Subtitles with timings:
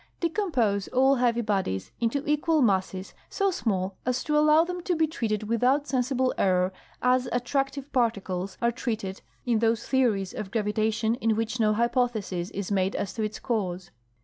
[0.19, 5.05] Decompose all heavy bodies into equal masses so small as to allow them to be
[5.05, 11.35] treated without sensible error as attractive particles are treated in those theories of gravitation in
[11.35, 13.91] which no hypothesis is made as to its cause.